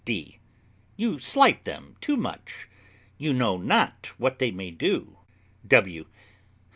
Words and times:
D. 0.03 0.39
You 0.97 1.19
slight 1.19 1.63
them 1.63 1.95
too 2.01 2.17
much; 2.17 2.67
you 3.19 3.33
know 3.33 3.57
not 3.57 4.07
what 4.17 4.39
they 4.39 4.49
may 4.49 4.71
do. 4.71 5.19
W. 5.67 6.07